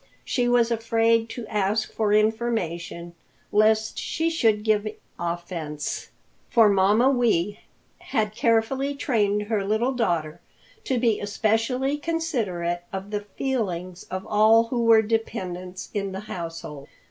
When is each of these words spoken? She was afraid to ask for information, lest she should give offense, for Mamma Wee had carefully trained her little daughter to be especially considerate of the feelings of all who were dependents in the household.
She 0.25 0.49
was 0.49 0.71
afraid 0.71 1.29
to 1.29 1.45
ask 1.45 1.93
for 1.93 2.11
information, 2.11 3.13
lest 3.51 3.99
she 3.99 4.31
should 4.31 4.63
give 4.63 4.87
offense, 5.19 6.09
for 6.49 6.69
Mamma 6.69 7.11
Wee 7.11 7.59
had 7.99 8.33
carefully 8.33 8.95
trained 8.95 9.43
her 9.43 9.63
little 9.63 9.91
daughter 9.93 10.41
to 10.85 10.97
be 10.97 11.19
especially 11.19 11.97
considerate 11.97 12.81
of 12.91 13.11
the 13.11 13.21
feelings 13.21 14.05
of 14.09 14.25
all 14.25 14.69
who 14.69 14.85
were 14.85 15.03
dependents 15.03 15.89
in 15.93 16.13
the 16.13 16.21
household. 16.21 16.87